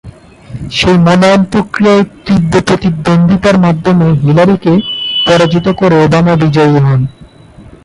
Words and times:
সেই 0.71 0.97
মনোনয়ন 0.97 1.41
প্রক্রিয়ায় 1.51 2.03
তীব্র 2.25 2.53
প্রতিদ্বন্দ্বিতার 2.67 3.57
মাধ্যমে 3.57 4.07
হিলারিকে 4.23 4.73
পরাজিত 5.25 5.67
করে 5.79 5.95
ওবামা 6.05 6.33
বিজয়ী 6.35 6.77
হন। 6.85 7.01